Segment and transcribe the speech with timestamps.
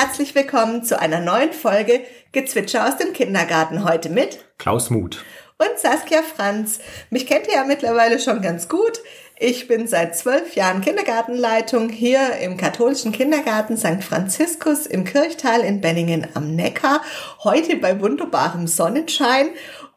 [0.00, 3.82] Herzlich willkommen zu einer neuen Folge Gezwitscher aus dem Kindergarten.
[3.82, 5.24] Heute mit Klaus Muth
[5.58, 6.78] und Saskia Franz.
[7.10, 9.00] Mich kennt ihr ja mittlerweile schon ganz gut.
[9.40, 14.04] Ich bin seit zwölf Jahren Kindergartenleitung hier im katholischen Kindergarten St.
[14.04, 17.02] Franziskus im Kirchtal in Benningen am Neckar.
[17.42, 19.48] Heute bei wunderbarem Sonnenschein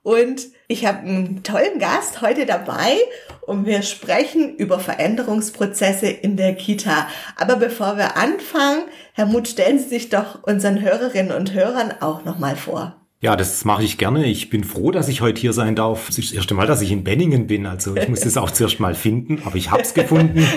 [0.02, 2.96] und ich habe einen tollen Gast heute dabei
[3.42, 7.08] und wir sprechen über Veränderungsprozesse in der Kita.
[7.36, 12.24] Aber bevor wir anfangen, Herr Muth, stellen Sie sich doch unseren Hörerinnen und Hörern auch
[12.24, 12.96] nochmal vor.
[13.20, 14.26] Ja, das mache ich gerne.
[14.26, 16.10] Ich bin froh, dass ich heute hier sein darf.
[16.10, 17.66] Es ist das erste Mal, dass ich in Benningen bin.
[17.66, 20.44] Also ich muss das auch zuerst mal finden, aber ich habe es gefunden.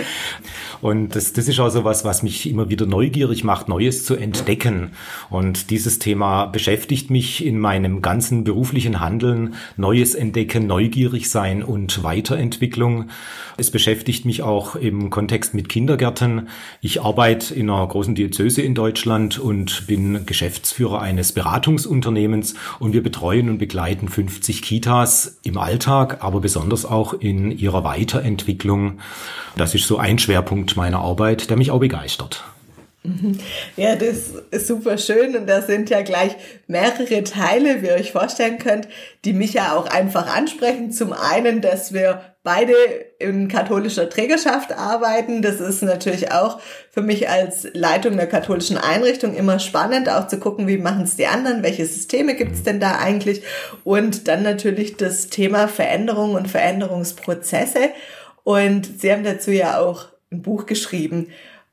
[0.81, 4.17] Und das, das ist auch so was, was mich immer wieder neugierig macht, Neues zu
[4.17, 4.91] entdecken.
[5.31, 9.55] Und dieses Thema beschäftigt mich in meinem ganzen beruflichen Handeln.
[9.77, 13.11] Neues entdecken, neugierig sein und Weiterentwicklung.
[13.57, 16.49] Es beschäftigt mich auch im Kontext mit Kindergärten.
[16.81, 23.03] Ich arbeite in einer großen Diözese in Deutschland und bin Geschäftsführer eines Beratungsunternehmens und wir
[23.03, 28.99] betreuen und begleiten 50 Kitas im Alltag, aber besonders auch in ihrer Weiterentwicklung.
[29.57, 32.45] Das ist so ein Schwerpunkt meiner Arbeit, der mich auch begeistert.
[33.77, 38.13] Ja, das ist super schön und da sind ja gleich mehrere Teile, wie ihr euch
[38.13, 38.89] vorstellen könnt,
[39.27, 40.91] die mich ja auch einfach ansprechen.
[40.91, 42.73] Zum einen, dass wir beide
[43.19, 45.43] in katholischer Trägerschaft arbeiten.
[45.43, 50.39] Das ist natürlich auch für mich als Leitung der katholischen Einrichtung immer spannend, auch zu
[50.39, 53.43] gucken, wie machen es die anderen, welche Systeme gibt es denn da eigentlich
[53.85, 57.91] und dann natürlich das Thema Veränderung und Veränderungsprozesse.
[58.45, 61.29] Und Sie haben dazu ja auch ein Buch geschrieben.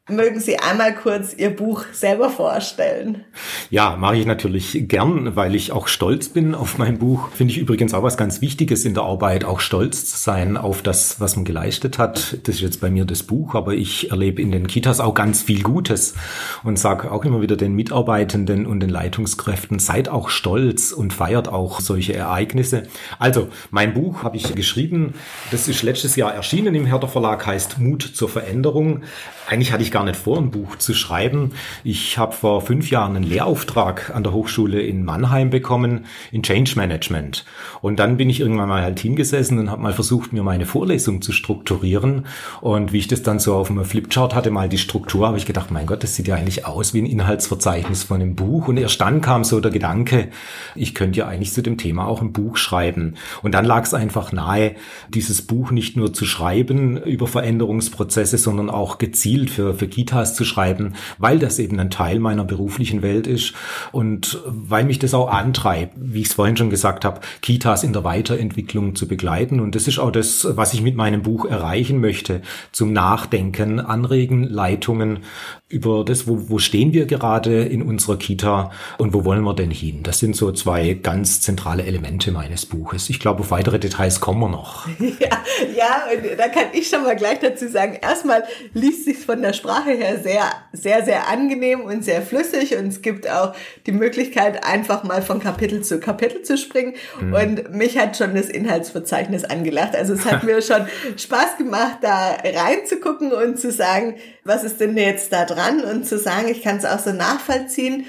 [0.10, 3.24] Mögen Sie einmal kurz Ihr Buch selber vorstellen?
[3.70, 7.30] Ja, mache ich natürlich gern, weil ich auch stolz bin auf mein Buch.
[7.30, 10.82] Finde ich übrigens auch was ganz Wichtiges in der Arbeit, auch stolz zu sein auf
[10.82, 12.40] das, was man geleistet hat.
[12.44, 15.44] Das ist jetzt bei mir das Buch, aber ich erlebe in den Kitas auch ganz
[15.44, 16.16] viel Gutes
[16.64, 21.48] und sage auch immer wieder den Mitarbeitenden und den Leitungskräften, seid auch stolz und feiert
[21.48, 22.84] auch solche Ereignisse.
[23.20, 25.14] Also, mein Buch habe ich geschrieben,
[25.52, 29.04] das ist letztes Jahr erschienen im Herder Verlag, heißt Mut zur Veränderung.
[29.48, 31.52] Eigentlich hatte ich gar nicht vor, ein Buch zu schreiben.
[31.84, 36.74] Ich habe vor fünf Jahren einen Lehrauftrag an der Hochschule in Mannheim bekommen in Change
[36.76, 37.46] Management.
[37.82, 41.22] Und dann bin ich irgendwann mal halt hingesessen und habe mal versucht, mir meine Vorlesung
[41.22, 42.26] zu strukturieren.
[42.62, 45.46] Und wie ich das dann so auf einem Flipchart hatte, mal die Struktur, habe ich
[45.46, 48.68] gedacht, mein Gott, das sieht ja eigentlich aus wie ein Inhaltsverzeichnis von einem Buch.
[48.68, 50.30] Und erst dann kam so der Gedanke,
[50.76, 53.16] ich könnte ja eigentlich zu dem Thema auch ein Buch schreiben.
[53.42, 54.76] Und dann lag es einfach nahe,
[55.10, 60.46] dieses Buch nicht nur zu schreiben über Veränderungsprozesse, sondern auch gezielt für, für Kitas zu
[60.46, 63.56] schreiben, weil das eben ein Teil meiner beruflichen Welt ist
[63.92, 67.92] und weil mich das auch antreibt, wie ich es vorhin schon gesagt habe, Kitas in
[67.92, 69.60] der Weiterentwicklung zu begleiten.
[69.60, 74.44] Und das ist auch das, was ich mit meinem Buch erreichen möchte, zum Nachdenken, Anregen,
[74.44, 75.22] Leitungen
[75.72, 79.72] über das, wo, wo stehen wir gerade in unserer Kita und wo wollen wir denn
[79.72, 80.04] hin.
[80.04, 83.10] Das sind so zwei ganz zentrale Elemente meines Buches.
[83.10, 84.88] Ich glaube, auf weitere Details kommen wir noch.
[85.20, 85.44] Ja,
[85.76, 88.44] ja und da kann ich schon mal gleich dazu sagen, erstmal
[88.74, 93.02] liest sich von der Sprache her sehr, sehr, sehr angenehm und sehr flüssig und es
[93.02, 93.54] gibt auch
[93.86, 96.94] die Möglichkeit, einfach mal von Kapitel zu Kapitel zu springen.
[97.20, 97.34] Mhm.
[97.34, 99.96] Und mich hat schon das Inhaltsverzeichnis angelacht.
[99.96, 104.98] Also es hat mir schon Spaß gemacht, da reinzugucken und zu sagen, was ist denn
[104.98, 108.06] jetzt da dran und zu sagen, ich kann es auch so nachvollziehen.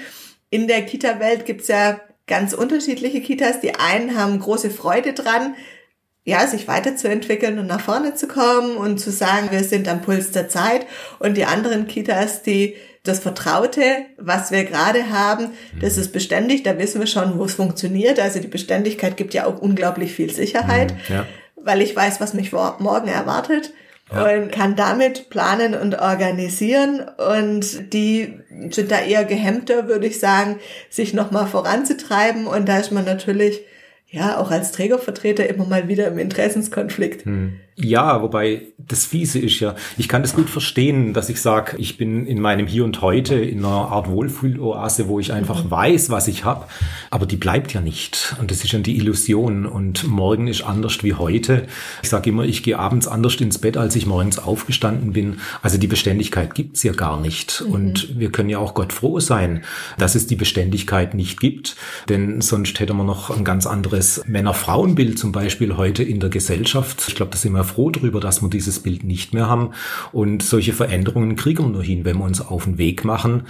[0.49, 3.59] In der Kita-Welt gibt's ja ganz unterschiedliche Kitas.
[3.59, 5.55] Die einen haben große Freude dran,
[6.25, 10.31] ja, sich weiterzuentwickeln und nach vorne zu kommen und zu sagen, wir sind am Puls
[10.31, 10.85] der Zeit.
[11.19, 13.83] Und die anderen Kitas, die das Vertraute,
[14.17, 15.49] was wir gerade haben,
[15.81, 18.19] das ist beständig, da wissen wir schon, wo es funktioniert.
[18.19, 21.25] Also die Beständigkeit gibt ja auch unglaublich viel Sicherheit, mhm, ja.
[21.57, 23.73] weil ich weiß, was mich morgen erwartet.
[24.13, 24.35] Ja.
[24.35, 28.39] und kann damit planen und organisieren und die
[28.69, 33.61] sind da eher gehemmter, würde ich sagen, sich nochmal voranzutreiben und da ist man natürlich
[34.09, 37.25] ja auch als Trägervertreter immer mal wieder im Interessenskonflikt.
[37.25, 37.59] Hm.
[37.75, 41.97] Ja, wobei das Fiese ist ja, ich kann das gut verstehen, dass ich sage, ich
[41.97, 45.71] bin in meinem Hier und Heute in einer Art Wohlfühloase, wo ich einfach mhm.
[45.71, 46.67] weiß, was ich habe,
[47.09, 48.35] aber die bleibt ja nicht.
[48.39, 49.65] Und das ist ja die Illusion.
[49.65, 51.65] Und morgen ist anders wie heute.
[52.03, 55.39] Ich sage immer, ich gehe abends anders ins Bett, als ich morgens aufgestanden bin.
[55.63, 57.63] Also die Beständigkeit gibt's ja gar nicht.
[57.65, 57.73] Mhm.
[57.73, 59.63] Und wir können ja auch Gott froh sein,
[59.97, 61.75] dass es die Beständigkeit nicht gibt.
[62.07, 67.05] Denn sonst hätte man noch ein ganz anderes Männer-Frauen-Bild zum Beispiel heute in der Gesellschaft.
[67.07, 69.71] Ich glaube, das sind wir froh darüber, dass wir dieses Bild nicht mehr haben.
[70.11, 73.43] Und solche Veränderungen kriegen wir nur hin, wenn wir uns auf den Weg machen.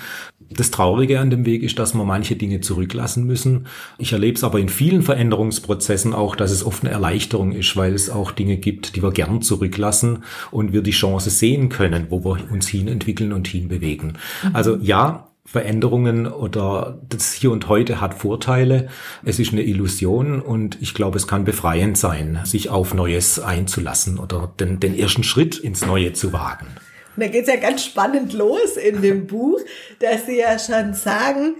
[0.49, 3.65] Das Traurige an dem Weg ist, dass wir manche Dinge zurücklassen müssen.
[3.97, 7.93] Ich erlebe es aber in vielen Veränderungsprozessen auch, dass es oft eine Erleichterung ist, weil
[7.93, 12.23] es auch Dinge gibt, die wir gern zurücklassen und wir die Chance sehen können, wo
[12.23, 14.13] wir uns hin entwickeln und hinbewegen.
[14.53, 18.87] Also ja, Veränderungen oder das Hier und Heute hat Vorteile.
[19.25, 24.19] Es ist eine Illusion und ich glaube, es kann befreiend sein, sich auf Neues einzulassen
[24.19, 26.67] oder den, den ersten Schritt ins Neue zu wagen.
[27.15, 29.59] Und da geht's ja ganz spannend los in dem Buch,
[29.99, 31.55] dass Sie ja schon sagen,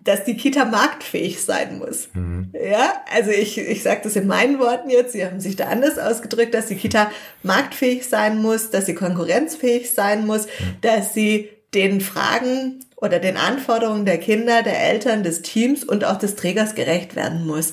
[0.00, 2.08] dass die Kita marktfähig sein muss.
[2.14, 2.52] Mhm.
[2.54, 5.98] Ja, also ich, ich sage das in meinen Worten jetzt, Sie haben sich da anders
[5.98, 7.10] ausgedrückt, dass die Kita
[7.42, 10.76] marktfähig sein muss, dass sie konkurrenzfähig sein muss, mhm.
[10.80, 16.16] dass sie den Fragen oder den Anforderungen der Kinder, der Eltern, des Teams und auch
[16.16, 17.72] des Trägers gerecht werden muss.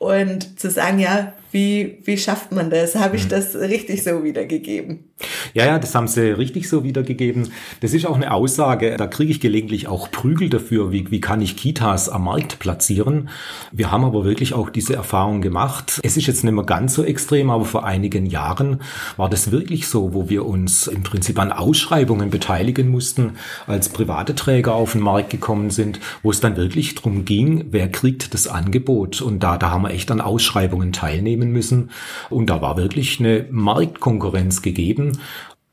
[0.00, 2.94] Und zu sagen, ja, wie, wie schafft man das?
[2.94, 3.28] Habe ich hm.
[3.28, 5.10] das richtig so wiedergegeben?
[5.52, 7.52] Ja, ja, das haben sie richtig so wiedergegeben.
[7.80, 11.42] Das ist auch eine Aussage, da kriege ich gelegentlich auch Prügel dafür, wie, wie kann
[11.42, 13.28] ich Kitas am Markt platzieren.
[13.72, 16.00] Wir haben aber wirklich auch diese Erfahrung gemacht.
[16.02, 18.80] Es ist jetzt nicht mehr ganz so extrem, aber vor einigen Jahren
[19.16, 23.32] war das wirklich so, wo wir uns im Prinzip an Ausschreibungen beteiligen mussten,
[23.66, 27.90] als private Träger auf den Markt gekommen sind, wo es dann wirklich darum ging, wer
[27.90, 29.20] kriegt das Angebot.
[29.20, 31.90] Und da, da haben wir echt an Ausschreibungen teilnehmen nehmen müssen.
[32.28, 35.18] Und da war wirklich eine Marktkonkurrenz gegeben.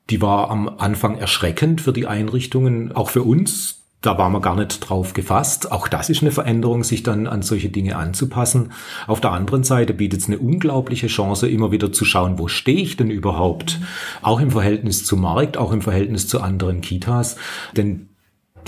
[0.10, 3.84] Die war am Anfang erschreckend für die Einrichtungen, auch für uns.
[4.02, 5.72] Da waren wir gar nicht drauf gefasst.
[5.72, 8.72] Auch das ist eine Veränderung, sich dann an solche Dinge anzupassen.
[9.08, 12.80] Auf der anderen Seite bietet es eine unglaubliche Chance, immer wieder zu schauen, wo stehe
[12.80, 13.80] ich denn überhaupt?
[14.22, 17.38] Auch im Verhältnis zum Markt, auch im Verhältnis zu anderen Kitas.
[17.75, 18.10] Denn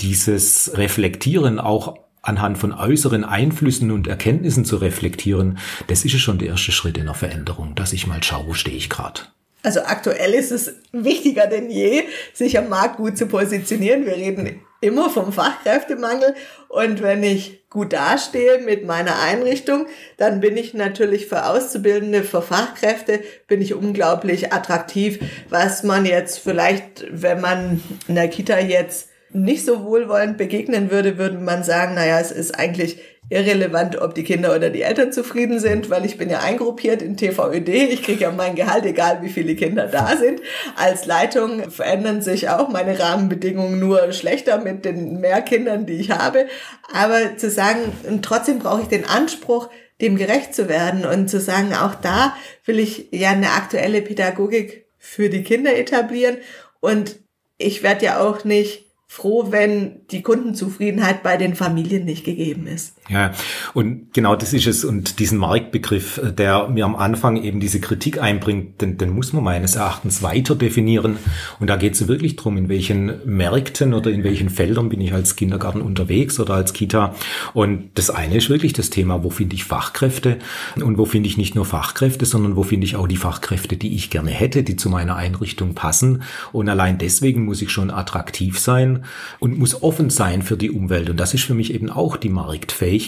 [0.00, 6.48] dieses Reflektieren auch anhand von äußeren Einflüssen und Erkenntnissen zu reflektieren, das ist schon der
[6.48, 9.22] erste Schritt in der Veränderung, dass ich mal schaue, wo stehe ich gerade.
[9.62, 14.06] Also aktuell ist es wichtiger denn je, sich am Markt gut zu positionieren.
[14.06, 16.34] Wir reden immer vom Fachkräftemangel
[16.68, 19.86] und wenn ich gut dastehe mit meiner Einrichtung,
[20.16, 25.18] dann bin ich natürlich für Auszubildende, für Fachkräfte, bin ich unglaublich attraktiv,
[25.50, 31.18] was man jetzt vielleicht, wenn man in der Kita jetzt nicht so wohlwollend begegnen würde,
[31.18, 35.60] würde man sagen, naja, es ist eigentlich irrelevant, ob die Kinder oder die Eltern zufrieden
[35.60, 37.68] sind, weil ich bin ja eingruppiert in TVÖD.
[37.68, 40.40] Ich kriege ja mein Gehalt, egal wie viele Kinder da sind.
[40.74, 46.10] Als Leitung verändern sich auch meine Rahmenbedingungen nur schlechter mit den mehr Kindern, die ich
[46.10, 46.46] habe.
[46.92, 47.92] Aber zu sagen,
[48.22, 52.34] trotzdem brauche ich den Anspruch, dem gerecht zu werden und zu sagen, auch da
[52.64, 56.38] will ich ja eine aktuelle Pädagogik für die Kinder etablieren
[56.80, 57.16] und
[57.58, 62.94] ich werde ja auch nicht froh, wenn die Kundenzufriedenheit bei den Familien nicht gegeben ist.
[63.10, 63.32] Ja,
[63.74, 64.84] und genau das ist es.
[64.84, 69.32] Und diesen Marktbegriff, äh, der mir am Anfang eben diese Kritik einbringt, den, den muss
[69.32, 71.16] man meines Erachtens weiter definieren.
[71.58, 75.12] Und da geht es wirklich drum, in welchen Märkten oder in welchen Feldern bin ich
[75.12, 77.16] als Kindergarten unterwegs oder als Kita.
[77.52, 80.38] Und das eine ist wirklich das Thema, wo finde ich Fachkräfte
[80.76, 83.96] und wo finde ich nicht nur Fachkräfte, sondern wo finde ich auch die Fachkräfte, die
[83.96, 86.22] ich gerne hätte, die zu meiner Einrichtung passen.
[86.52, 89.04] Und allein deswegen muss ich schon attraktiv sein
[89.40, 91.10] und muss offen sein für die Umwelt.
[91.10, 92.99] Und das ist für mich eben auch die Marktfähigkeit.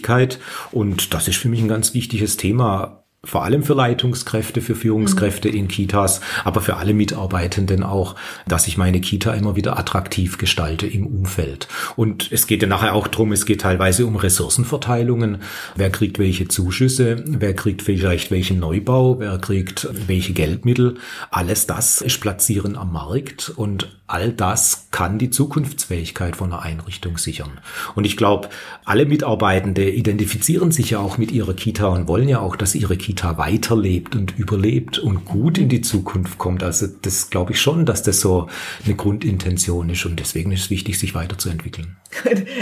[0.70, 5.48] Und das ist für mich ein ganz wichtiges Thema vor allem für Leitungskräfte, für Führungskräfte
[5.48, 5.54] mhm.
[5.54, 8.16] in Kitas, aber für alle Mitarbeitenden auch,
[8.48, 11.68] dass ich meine Kita immer wieder attraktiv gestalte im Umfeld.
[11.94, 15.38] Und es geht ja nachher auch drum, es geht teilweise um Ressourcenverteilungen.
[15.76, 17.22] Wer kriegt welche Zuschüsse?
[17.24, 19.20] Wer kriegt vielleicht welchen Neubau?
[19.20, 20.96] Wer kriegt welche Geldmittel?
[21.30, 27.16] Alles das ist Platzieren am Markt und all das kann die Zukunftsfähigkeit von einer Einrichtung
[27.16, 27.60] sichern.
[27.94, 28.50] Und ich glaube,
[28.84, 32.98] alle Mitarbeitende identifizieren sich ja auch mit ihrer Kita und wollen ja auch, dass ihre
[32.98, 36.62] Kita weiterlebt und überlebt und gut in die Zukunft kommt.
[36.62, 38.48] Also das glaube ich schon, dass das so
[38.84, 41.96] eine Grundintention ist und deswegen ist es wichtig, sich weiterzuentwickeln.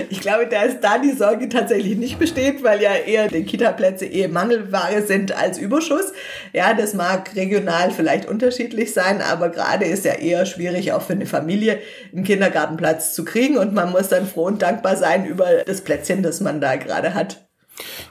[0.09, 4.29] Ich glaube, dass da die Sorge tatsächlich nicht besteht, weil ja eher die Kita-Plätze eher
[4.29, 6.13] Mangelware sind als Überschuss.
[6.53, 11.15] Ja, das mag regional vielleicht unterschiedlich sein, aber gerade ist ja eher schwierig, auch für
[11.15, 15.65] eine Familie einen Kindergartenplatz zu kriegen und man muss dann froh und dankbar sein über
[15.65, 17.50] das Plätzchen, das man da gerade hat.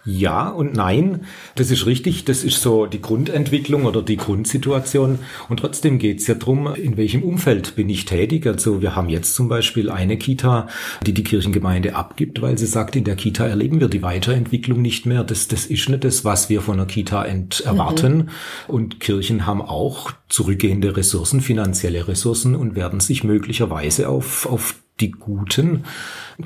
[0.05, 1.25] Ja und nein,
[1.55, 5.19] das ist richtig, das ist so die Grundentwicklung oder die Grundsituation.
[5.49, 8.47] Und trotzdem geht es ja drum, in welchem Umfeld bin ich tätig.
[8.47, 10.67] Also wir haben jetzt zum Beispiel eine Kita,
[11.05, 15.05] die die Kirchengemeinde abgibt, weil sie sagt, in der Kita erleben wir die Weiterentwicklung nicht
[15.05, 15.23] mehr.
[15.23, 18.17] Das, das ist nicht das, was wir von der Kita ent erwarten.
[18.17, 18.29] Mhm.
[18.67, 25.11] Und Kirchen haben auch zurückgehende Ressourcen, finanzielle Ressourcen und werden sich möglicherweise auf, auf die
[25.11, 25.83] guten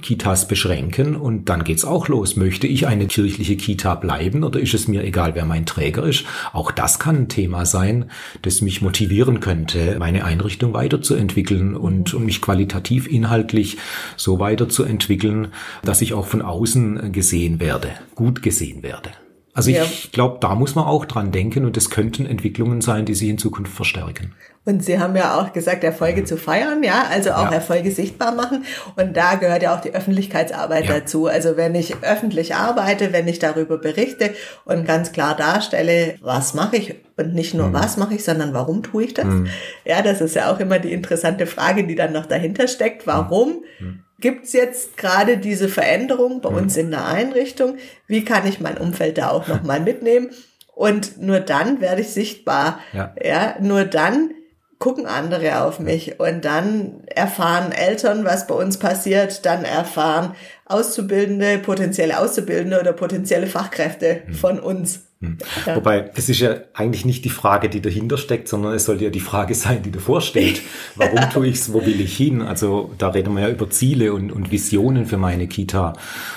[0.01, 2.35] Kitas beschränken und dann geht's auch los.
[2.35, 6.25] Möchte ich eine kirchliche Kita bleiben oder ist es mir egal, wer mein Träger ist?
[6.51, 8.09] Auch das kann ein Thema sein,
[8.41, 13.77] das mich motivieren könnte, meine Einrichtung weiterzuentwickeln und, und mich qualitativ inhaltlich
[14.17, 15.49] so weiterzuentwickeln,
[15.83, 19.11] dass ich auch von außen gesehen werde, gut gesehen werde.
[19.53, 19.83] Also ja.
[19.83, 23.29] ich glaube, da muss man auch dran denken und das könnten Entwicklungen sein, die sich
[23.29, 24.33] in Zukunft verstärken.
[24.65, 26.25] Und Sie haben ja auch gesagt, Erfolge mhm.
[26.25, 27.55] zu feiern, ja, also auch ja.
[27.55, 28.63] Erfolge sichtbar machen.
[28.95, 30.99] Und da gehört ja auch die Öffentlichkeitsarbeit ja.
[30.99, 31.27] dazu.
[31.27, 36.77] Also wenn ich öffentlich arbeite, wenn ich darüber berichte und ganz klar darstelle, was mache
[36.77, 37.73] ich und nicht nur mhm.
[37.73, 39.25] was mache ich, sondern warum tue ich das?
[39.25, 39.47] Mhm.
[39.83, 43.05] Ja, das ist ja auch immer die interessante Frage, die dann noch dahinter steckt.
[43.05, 43.63] Warum?
[43.79, 47.75] Mhm gibt es jetzt gerade diese Veränderung bei uns in der Einrichtung?
[48.07, 50.29] Wie kann ich mein Umfeld da auch nochmal mitnehmen?
[50.73, 52.79] Und nur dann werde ich sichtbar.
[52.93, 53.13] Ja.
[53.21, 54.31] ja, nur dann
[54.83, 60.35] gucken andere auf mich und dann erfahren Eltern, was bei uns passiert, dann erfahren
[60.65, 64.33] Auszubildende, potenzielle Auszubildende oder potenzielle Fachkräfte mhm.
[64.33, 65.03] von uns.
[65.23, 65.37] Hm.
[65.65, 65.75] Ja.
[65.77, 69.09] Wobei, das ist ja eigentlich nicht die Frage, die dahinter steckt, sondern es sollte ja
[69.09, 70.61] die Frage sein, die davor steht.
[70.95, 71.73] Warum tue ich es?
[71.73, 72.41] Wo will ich hin?
[72.41, 75.93] Also da reden wir ja über Ziele und, und Visionen für meine Kita.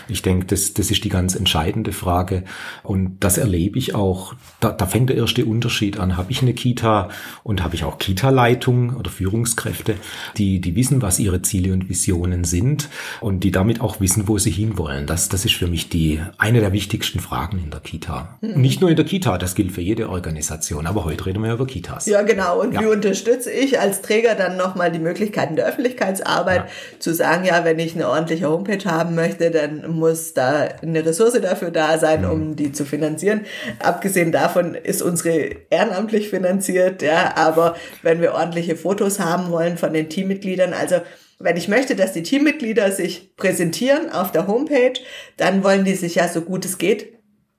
[0.09, 2.45] Ich denke, das, das ist die ganz entscheidende Frage.
[2.85, 4.35] Und das erlebe ich auch.
[4.61, 6.17] Da, da fängt der erste Unterschied an.
[6.17, 7.09] Habe ich eine Kita
[7.43, 9.97] und habe ich auch Kita-Leitung oder Führungskräfte,
[10.37, 12.89] die, die wissen, was ihre Ziele und Visionen sind
[13.21, 15.07] und die damit auch wissen, wo sie hinwollen.
[15.07, 18.39] Das, das ist für mich die eine der wichtigsten Fragen in der Kita.
[18.41, 18.61] Mhm.
[18.77, 21.67] Nicht nur in der Kita, das gilt für jede Organisation, aber heute reden wir über
[21.67, 22.05] Kitas.
[22.05, 22.61] Ja, genau.
[22.61, 22.83] Und ja.
[22.83, 26.99] wie unterstütze ich als Träger dann nochmal die Möglichkeiten der Öffentlichkeitsarbeit, ja.
[26.99, 31.41] zu sagen, ja, wenn ich eine ordentliche Homepage haben möchte, dann muss da eine Ressource
[31.41, 32.31] dafür da sein, mhm.
[32.31, 33.47] um die zu finanzieren.
[33.79, 39.95] Abgesehen davon ist unsere ehrenamtlich finanziert, ja, aber wenn wir ordentliche Fotos haben wollen von
[39.95, 40.97] den Teammitgliedern, also
[41.39, 45.01] wenn ich möchte, dass die Teammitglieder sich präsentieren auf der Homepage,
[45.39, 47.16] dann wollen die sich ja so gut es geht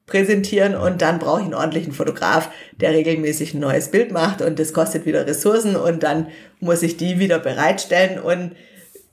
[0.08, 2.50] präsentieren und dann brauche ich einen ordentlichen Fotograf,
[2.80, 6.28] der regelmäßig ein neues Bild macht und das kostet wieder Ressourcen und dann
[6.60, 8.56] muss ich die wieder bereitstellen und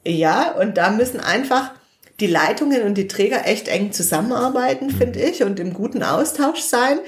[0.07, 1.73] ja, und da müssen einfach
[2.21, 6.99] die Leitungen und die Träger echt eng zusammenarbeiten, finde ich, und im guten Austausch sein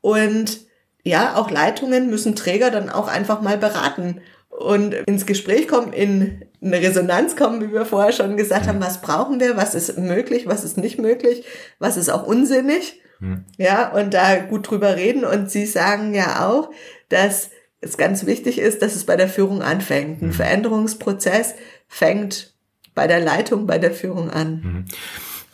[0.00, 0.58] und
[1.04, 6.42] ja, auch Leitungen müssen Träger dann auch einfach mal beraten und ins Gespräch kommen, in
[6.60, 10.48] eine Resonanz kommen, wie wir vorher schon gesagt haben, was brauchen wir, was ist möglich,
[10.48, 11.44] was ist nicht möglich,
[11.78, 13.00] was ist auch unsinnig.
[13.18, 13.44] Hm.
[13.56, 15.24] Ja, und da gut drüber reden.
[15.24, 16.70] Und Sie sagen ja auch,
[17.08, 20.22] dass es ganz wichtig ist, dass es bei der Führung anfängt.
[20.22, 20.32] Ein hm.
[20.32, 21.54] Veränderungsprozess
[21.88, 22.54] fängt
[22.94, 24.62] bei der Leitung, bei der Führung an.
[24.62, 24.84] Hm.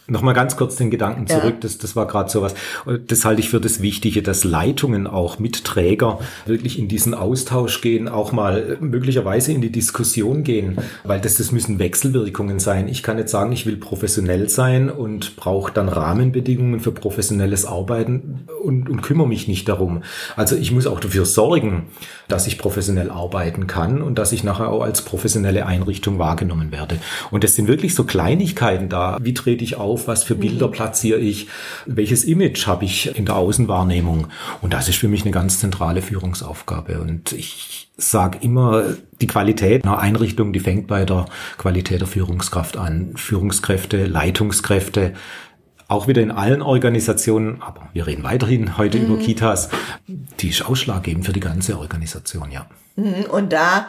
[0.08, 1.60] Nochmal ganz kurz den Gedanken zurück, ja.
[1.60, 2.54] das, das war gerade sowas.
[3.06, 7.80] Das halte ich für das Wichtige, dass Leitungen auch mit Träger wirklich in diesen Austausch
[7.80, 12.88] gehen, auch mal möglicherweise in die Diskussion gehen, weil das, das müssen Wechselwirkungen sein.
[12.88, 18.48] Ich kann jetzt sagen, ich will professionell sein und brauche dann Rahmenbedingungen für professionelles Arbeiten
[18.60, 20.02] und, und kümmere mich nicht darum.
[20.34, 21.84] Also ich muss auch dafür sorgen,
[22.26, 26.98] dass ich professionell arbeiten kann und dass ich nachher auch als professionelle Einrichtung wahrgenommen werde.
[27.30, 29.18] Und das sind wirklich so Kleinigkeiten da.
[29.20, 29.91] Wie trete ich auf?
[29.92, 30.72] Auf, was für Bilder mhm.
[30.72, 31.48] platziere ich,
[31.86, 34.28] welches Image habe ich in der Außenwahrnehmung.
[34.60, 37.00] Und das ist für mich eine ganz zentrale Führungsaufgabe.
[37.00, 38.84] Und ich sage immer,
[39.20, 41.26] die Qualität einer Einrichtung, die fängt bei der
[41.58, 43.12] Qualität der Führungskraft an.
[43.16, 45.12] Führungskräfte, Leitungskräfte,
[45.88, 49.06] auch wieder in allen Organisationen, aber wir reden weiterhin heute mhm.
[49.06, 49.68] über Kitas,
[50.06, 52.66] die ist ausschlaggebend für die ganze Organisation, ja.
[52.96, 53.26] Mhm.
[53.30, 53.88] Und da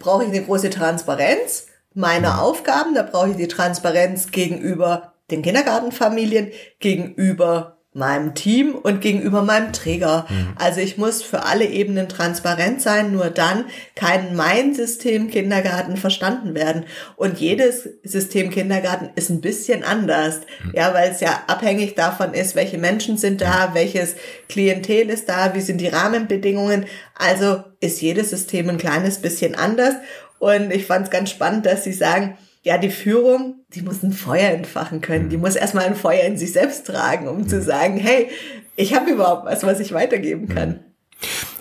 [0.00, 2.38] brauche ich eine große Transparenz meiner ja.
[2.38, 6.50] Aufgaben, da brauche ich die Transparenz gegenüber den Kindergartenfamilien,
[6.80, 10.26] gegenüber meinem Team und gegenüber meinem Träger.
[10.28, 10.54] Mhm.
[10.56, 16.56] Also ich muss für alle Ebenen transparent sein, nur dann kann mein System Kindergarten verstanden
[16.56, 16.86] werden.
[17.14, 20.72] Und jedes System Kindergarten ist ein bisschen anders, mhm.
[20.74, 24.16] ja, weil es ja abhängig davon ist, welche Menschen sind da, welches
[24.48, 26.86] Klientel ist da, wie sind die Rahmenbedingungen.
[27.14, 29.94] Also ist jedes System ein kleines bisschen anders.
[30.40, 34.12] Und ich fand es ganz spannend, dass Sie sagen, ja, die Führung, die muss ein
[34.12, 35.28] Feuer entfachen können.
[35.28, 35.42] Die mhm.
[35.42, 37.62] muss erstmal ein Feuer in sich selbst tragen, um zu mhm.
[37.62, 38.28] sagen, hey,
[38.76, 40.80] ich habe überhaupt was, was ich weitergeben kann.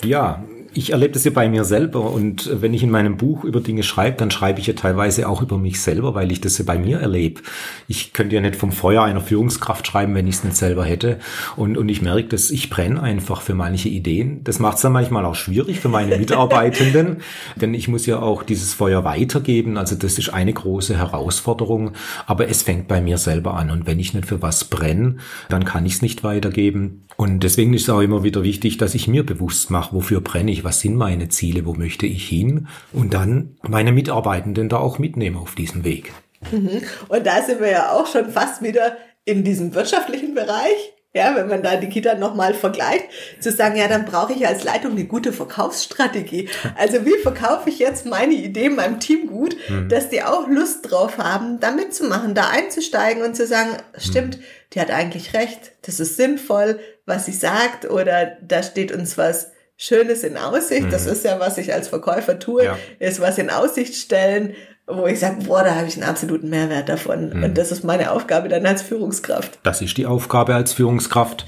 [0.03, 0.43] Ja,
[0.73, 3.83] ich erlebe das ja bei mir selber und wenn ich in meinem Buch über Dinge
[3.83, 6.77] schreibe, dann schreibe ich ja teilweise auch über mich selber, weil ich das ja bei
[6.77, 7.41] mir erlebe.
[7.87, 11.19] Ich könnte ja nicht vom Feuer einer Führungskraft schreiben, wenn ich es nicht selber hätte.
[11.55, 14.43] Und, und ich merke, dass ich brenne einfach für manche Ideen.
[14.43, 17.17] Das macht es dann manchmal auch schwierig für meine Mitarbeitenden,
[17.55, 19.77] denn ich muss ja auch dieses Feuer weitergeben.
[19.77, 21.91] Also das ist eine große Herausforderung,
[22.25, 23.69] aber es fängt bei mir selber an.
[23.71, 25.17] Und wenn ich nicht für was brenne,
[25.49, 27.03] dann kann ich es nicht weitergeben.
[27.15, 30.51] Und deswegen ist es auch immer wieder wichtig, dass ich mir bewusst mache, wofür brenne
[30.51, 34.99] ich, was sind meine Ziele, wo möchte ich hin und dann meine Mitarbeitenden da auch
[34.99, 36.11] mitnehmen auf diesem Weg.
[36.51, 36.81] Mhm.
[37.07, 40.93] Und da sind wir ja auch schon fast wieder in diesem wirtschaftlichen Bereich.
[41.15, 43.05] Ja, wenn man da die Kita nochmal vergleicht,
[43.39, 46.49] zu sagen, ja, dann brauche ich als Leitung eine gute Verkaufsstrategie.
[46.75, 49.89] Also wie verkaufe ich jetzt meine Idee meinem Team gut, mhm.
[49.89, 54.43] dass die auch Lust drauf haben, da mitzumachen, da einzusteigen und zu sagen, stimmt, mhm.
[54.73, 59.52] die hat eigentlich recht, das ist sinnvoll, was sie sagt oder da steht uns was
[59.83, 60.83] Schönes in Aussicht.
[60.83, 60.91] Mhm.
[60.91, 62.77] Das ist ja, was ich als Verkäufer tue, ja.
[62.99, 64.53] ist was in Aussicht stellen,
[64.87, 67.31] wo ich sage, boah, da habe ich einen absoluten Mehrwert davon.
[67.33, 67.43] Mhm.
[67.43, 69.59] Und das ist meine Aufgabe dann als Führungskraft.
[69.63, 71.45] Das ist die Aufgabe als Führungskraft.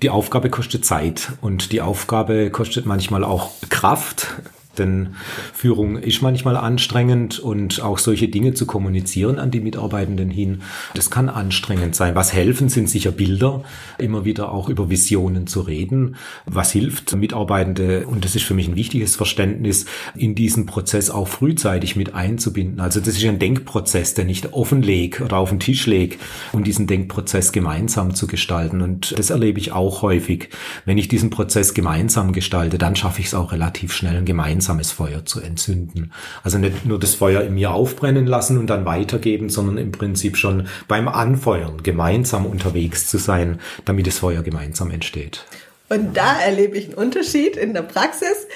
[0.00, 4.28] Die Aufgabe kostet Zeit und die Aufgabe kostet manchmal auch Kraft.
[4.78, 5.14] Denn
[5.52, 10.62] Führung ist manchmal anstrengend und auch solche Dinge zu kommunizieren an die Mitarbeitenden hin,
[10.94, 12.14] das kann anstrengend sein.
[12.14, 13.64] Was helfen, sind sicher Bilder,
[13.98, 16.16] immer wieder auch über Visionen zu reden.
[16.46, 21.28] Was hilft, Mitarbeitende, und das ist für mich ein wichtiges Verständnis, in diesen Prozess auch
[21.28, 22.80] frühzeitig mit einzubinden.
[22.80, 26.16] Also das ist ein Denkprozess, den ich offenleg oder auf den Tisch lege,
[26.52, 28.80] um diesen Denkprozess gemeinsam zu gestalten.
[28.80, 30.48] Und das erlebe ich auch häufig.
[30.86, 34.92] Wenn ich diesen Prozess gemeinsam gestalte, dann schaffe ich es auch relativ schnell, gemeinsam gemeinsames
[34.92, 36.12] Feuer zu entzünden.
[36.44, 40.36] Also nicht nur das Feuer in mir aufbrennen lassen und dann weitergeben, sondern im Prinzip
[40.36, 45.44] schon beim Anfeuern gemeinsam unterwegs zu sein, damit das Feuer gemeinsam entsteht.
[45.88, 48.46] Und da erlebe ich einen Unterschied in der Praxis.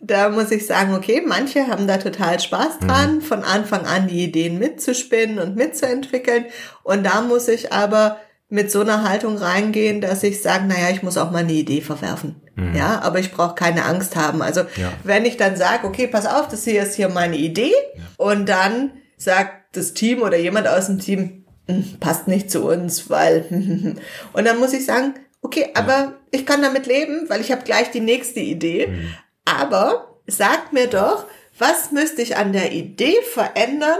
[0.00, 3.20] Da muss ich sagen, okay, manche haben da total Spaß dran, mhm.
[3.22, 6.44] von Anfang an die Ideen mitzuspinnen und mitzuentwickeln.
[6.82, 8.18] Und da muss ich aber
[8.50, 11.80] mit so einer Haltung reingehen, dass ich sage, naja, ich muss auch mal eine Idee
[11.80, 12.36] verwerfen.
[12.56, 12.74] Mhm.
[12.74, 14.42] Ja, aber ich brauche keine Angst haben.
[14.42, 14.92] Also ja.
[15.02, 18.02] wenn ich dann sage, okay, pass auf, das hier ist hier meine Idee ja.
[18.16, 23.10] und dann sagt das Team oder jemand aus dem Team, hm, passt nicht zu uns,
[23.10, 23.46] weil
[24.32, 26.14] und dann muss ich sagen, okay, aber ja.
[26.30, 28.88] ich kann damit leben, weil ich habe gleich die nächste Idee.
[28.88, 29.14] Mhm.
[29.44, 31.26] Aber sagt mir doch,
[31.58, 33.98] was müsste ich an der Idee verändern,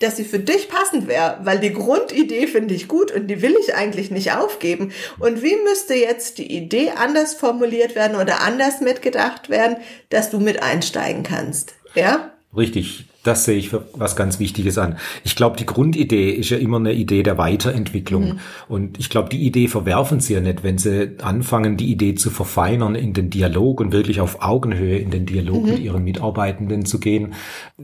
[0.00, 3.54] dass sie für dich passend wäre, weil die Grundidee finde ich gut und die will
[3.60, 4.92] ich eigentlich nicht aufgeben.
[5.18, 9.76] Und wie müsste jetzt die Idee anders formuliert werden oder anders mitgedacht werden,
[10.08, 11.74] dass du mit einsteigen kannst?
[11.94, 12.32] Ja?
[12.56, 13.04] Richtig.
[13.22, 14.96] Das sehe ich für was ganz Wichtiges an.
[15.24, 18.24] Ich glaube, die Grundidee ist ja immer eine Idee der Weiterentwicklung.
[18.24, 18.38] Mhm.
[18.66, 22.30] Und ich glaube, die Idee verwerfen sie ja nicht, wenn sie anfangen, die Idee zu
[22.30, 25.70] verfeinern in den Dialog und wirklich auf Augenhöhe in den Dialog mhm.
[25.70, 27.34] mit ihren Mitarbeitenden zu gehen.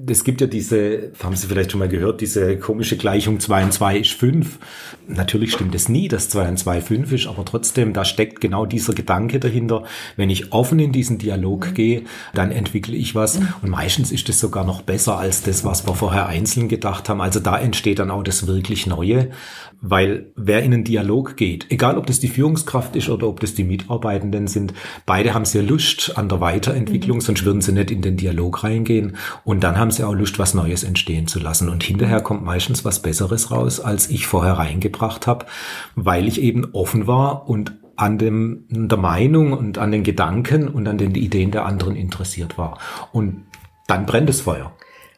[0.09, 3.73] Es gibt ja diese, haben Sie vielleicht schon mal gehört, diese komische Gleichung 2 und
[3.75, 4.59] 2 ist 5.
[5.07, 8.65] Natürlich stimmt es nie, dass 2 und 2 5 ist, aber trotzdem, da steckt genau
[8.65, 9.85] dieser Gedanke dahinter.
[10.17, 11.75] Wenn ich offen in diesen Dialog mhm.
[11.75, 13.39] gehe, dann entwickle ich was.
[13.39, 13.49] Mhm.
[13.61, 17.21] Und meistens ist es sogar noch besser als das, was wir vorher einzeln gedacht haben.
[17.21, 19.31] Also da entsteht dann auch das wirklich Neue,
[19.81, 23.55] weil wer in einen Dialog geht, egal ob das die Führungskraft ist oder ob das
[23.55, 24.73] die Mitarbeitenden sind,
[25.05, 27.23] beide haben sehr Lust an der Weiterentwicklung, mhm.
[27.23, 30.55] sonst würden sie nicht in den Dialog reingehen und dann haben sie auch Lust, was
[30.55, 35.27] Neues entstehen zu lassen und hinterher kommt meistens was Besseres raus, als ich vorher reingebracht
[35.27, 35.47] habe,
[35.97, 40.87] weil ich eben offen war und an dem, der Meinung und an den Gedanken und
[40.87, 42.79] an den Ideen der anderen interessiert war.
[43.11, 43.47] Und
[43.89, 44.73] dann brennt das Feuer.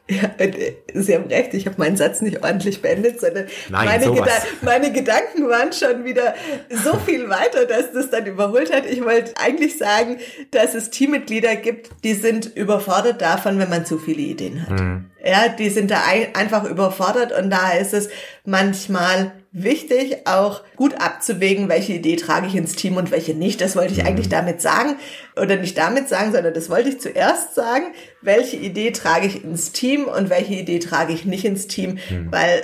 [0.21, 4.11] Ja, äh, Sie haben recht, ich habe meinen Satz nicht ordentlich beendet, sondern Nein, meine,
[4.11, 6.33] Geda meine, Gedanken waren schon wieder
[6.71, 8.87] so viel weiter, dass das dann überholt hat.
[8.87, 10.17] Ich wollte eigentlich sagen,
[10.49, 14.79] dass es Teammitglieder gibt, die sind überfordert davon, wenn man zu viele Ideen hat.
[14.79, 15.05] Mhm.
[15.23, 18.09] Ja, die sind da ein einfach überfordert und da ist es
[18.45, 23.61] manchmal wichtig, auch gut abzuwägen, welche Idee trage ich ins Team und welche nicht.
[23.61, 24.31] Das wollte ich eigentlich mhm.
[24.31, 24.95] damit sagen.
[25.35, 27.85] Oder nicht damit sagen, sondern das wollte ich zuerst sagen.
[28.21, 31.99] Welche Idee trage ich ins Team und welche Idee trage ich nicht ins Team?
[32.09, 32.31] Mhm.
[32.31, 32.63] Weil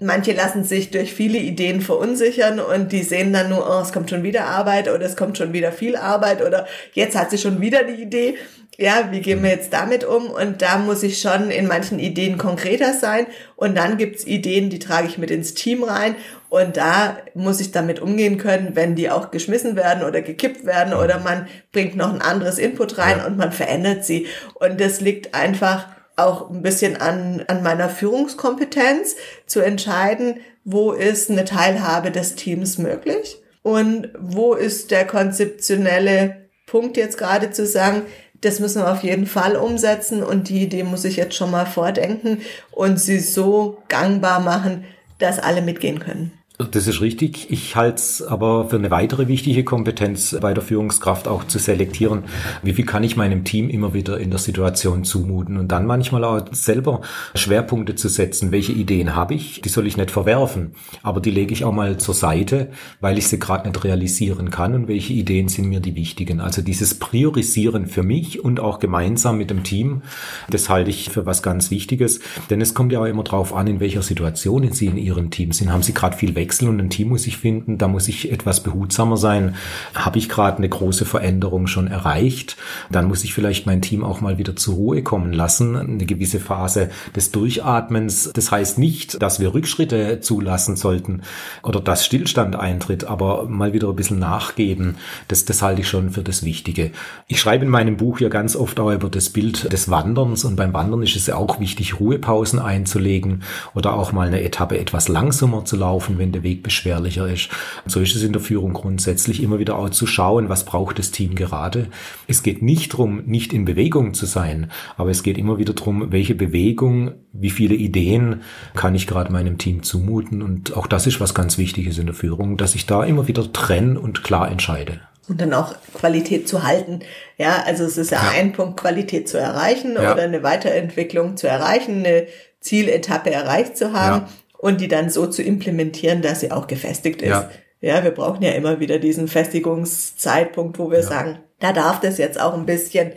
[0.00, 4.10] manche lassen sich durch viele Ideen verunsichern und die sehen dann nur, oh, es kommt
[4.10, 7.60] schon wieder Arbeit oder es kommt schon wieder viel Arbeit oder jetzt hat sie schon
[7.60, 8.36] wieder die Idee
[8.80, 10.30] ja, wie gehen wir jetzt damit um?
[10.30, 13.26] Und da muss ich schon in manchen Ideen konkreter sein.
[13.54, 16.16] Und dann gibt's Ideen, die trage ich mit ins Team rein.
[16.48, 20.94] Und da muss ich damit umgehen können, wenn die auch geschmissen werden oder gekippt werden
[20.94, 23.26] oder man bringt noch ein anderes Input rein ja.
[23.26, 24.26] und man verändert sie.
[24.54, 29.14] Und das liegt einfach auch ein bisschen an, an meiner Führungskompetenz
[29.44, 36.96] zu entscheiden, wo ist eine Teilhabe des Teams möglich und wo ist der konzeptionelle Punkt
[36.96, 38.02] jetzt gerade zu sagen,
[38.40, 41.66] das müssen wir auf jeden Fall umsetzen und die Idee muss ich jetzt schon mal
[41.66, 44.84] vordenken und sie so gangbar machen,
[45.18, 46.32] dass alle mitgehen können.
[46.72, 47.50] Das ist richtig.
[47.50, 52.24] Ich halte es aber für eine weitere wichtige Kompetenz bei der Führungskraft auch zu selektieren,
[52.62, 56.22] wie viel kann ich meinem Team immer wieder in der Situation zumuten und dann manchmal
[56.24, 57.00] auch selber
[57.34, 58.52] Schwerpunkte zu setzen.
[58.52, 59.62] Welche Ideen habe ich?
[59.62, 62.68] Die soll ich nicht verwerfen, aber die lege ich auch mal zur Seite,
[63.00, 66.40] weil ich sie gerade nicht realisieren kann und welche Ideen sind mir die wichtigen.
[66.40, 70.02] Also dieses Priorisieren für mich und auch gemeinsam mit dem Team,
[70.50, 72.20] das halte ich für was ganz Wichtiges,
[72.50, 75.52] denn es kommt ja auch immer drauf an, in welcher Situation Sie in Ihrem Team
[75.52, 75.72] sind.
[75.72, 78.32] Haben Sie gerade viel weg Wechsel und ein Team muss ich finden, da muss ich
[78.32, 79.54] etwas behutsamer sein.
[79.94, 82.56] Habe ich gerade eine große Veränderung schon erreicht,
[82.90, 86.40] dann muss ich vielleicht mein Team auch mal wieder zur Ruhe kommen lassen, eine gewisse
[86.40, 88.32] Phase des Durchatmens.
[88.34, 91.22] Das heißt nicht, dass wir Rückschritte zulassen sollten
[91.62, 94.96] oder dass Stillstand eintritt, aber mal wieder ein bisschen nachgeben,
[95.28, 96.90] das, das halte ich schon für das Wichtige.
[97.28, 100.56] Ich schreibe in meinem Buch ja ganz oft auch über das Bild des Wanderns und
[100.56, 103.44] beim Wandern ist es ja auch wichtig, Ruhepausen einzulegen
[103.76, 107.48] oder auch mal eine Etappe etwas langsamer zu laufen, wenn der Weg beschwerlicher ist.
[107.86, 111.10] So ist es in der Führung grundsätzlich immer wieder auch zu schauen, was braucht das
[111.10, 111.88] Team gerade.
[112.26, 116.12] Es geht nicht darum, nicht in Bewegung zu sein, aber es geht immer wieder darum,
[116.12, 118.42] welche Bewegung, wie viele Ideen
[118.74, 120.42] kann ich gerade meinem Team zumuten.
[120.42, 123.52] Und auch das ist was ganz Wichtiges in der Führung, dass ich da immer wieder
[123.52, 125.00] trenne und klar entscheide
[125.30, 127.00] und dann auch Qualität zu halten.
[127.38, 128.30] Ja, also es ist ja, ja.
[128.38, 130.12] ein Punkt, Qualität zu erreichen ja.
[130.12, 132.26] oder eine Weiterentwicklung zu erreichen, eine
[132.60, 134.28] Zieletappe erreicht zu haben ja.
[134.60, 137.46] Und die dann so zu implementieren, dass sie auch gefestigt ist.
[137.80, 142.38] Ja, wir brauchen ja immer wieder diesen Festigungszeitpunkt, wo wir sagen, da darf das jetzt
[142.38, 143.12] auch ein bisschen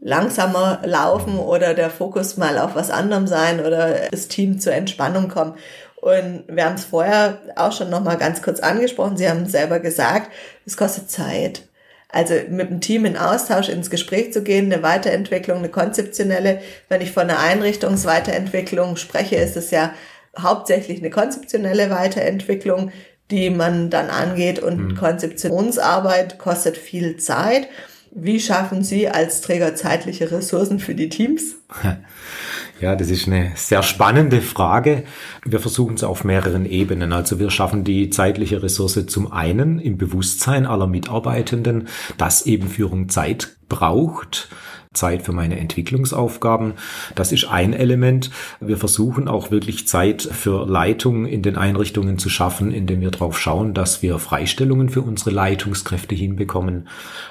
[0.00, 5.28] langsamer laufen oder der Fokus mal auf was anderem sein oder das Team zur Entspannung
[5.28, 5.54] kommen.
[5.94, 9.16] Und wir haben es vorher auch schon noch mal ganz kurz angesprochen.
[9.16, 10.32] Sie haben selber gesagt,
[10.66, 11.68] es kostet Zeit.
[12.08, 16.60] Also mit dem Team in Austausch ins Gespräch zu gehen, eine Weiterentwicklung, eine konzeptionelle.
[16.88, 19.92] Wenn ich von einer Einrichtungsweiterentwicklung spreche, ist es ja
[20.38, 22.92] hauptsächlich eine konzeptionelle Weiterentwicklung,
[23.30, 24.58] die man dann angeht.
[24.58, 24.96] Und mhm.
[24.96, 27.68] Konzeptionsarbeit kostet viel Zeit.
[28.12, 31.56] Wie schaffen Sie als Träger zeitliche Ressourcen für die Teams?
[32.80, 35.04] Ja, das ist eine sehr spannende Frage.
[35.44, 37.12] Wir versuchen es auf mehreren Ebenen.
[37.12, 43.10] Also wir schaffen die zeitliche Ressource zum einen im Bewusstsein aller Mitarbeitenden, dass eben Führung
[43.10, 44.48] Zeit braucht
[44.92, 46.74] Zeit für meine Entwicklungsaufgaben.
[47.14, 48.32] Das ist ein Element.
[48.58, 53.38] Wir versuchen auch wirklich Zeit für Leitung in den Einrichtungen zu schaffen, indem wir darauf
[53.38, 56.88] schauen, dass wir Freistellungen für unsere Leitungskräfte hinbekommen.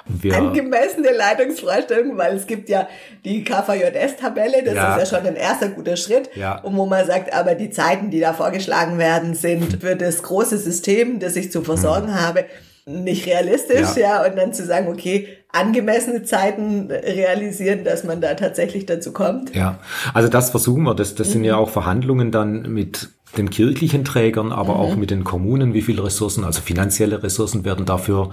[0.07, 2.87] Wir Angemessene Leitungsfreistellungen, weil es gibt ja
[3.25, 4.95] die KVJS-Tabelle, das ja.
[4.95, 6.29] ist ja schon ein erster guter Schritt.
[6.35, 6.59] Ja.
[6.59, 10.57] Und wo man sagt, aber die Zeiten, die da vorgeschlagen werden, sind für das große
[10.57, 12.21] System, das ich zu versorgen hm.
[12.21, 12.45] habe,
[12.89, 14.23] nicht realistisch, ja.
[14.23, 19.55] ja, und dann zu sagen, okay, angemessene Zeiten realisieren, dass man da tatsächlich dazu kommt.
[19.55, 19.79] Ja,
[20.13, 20.95] also das versuchen wir.
[20.95, 21.31] Das, das mhm.
[21.31, 24.79] sind ja auch Verhandlungen dann mit den kirchlichen Trägern, aber mhm.
[24.79, 28.31] auch mit den Kommunen, wie viele Ressourcen, also finanzielle Ressourcen werden dafür